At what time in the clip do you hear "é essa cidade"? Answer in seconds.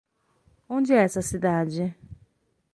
0.93-1.95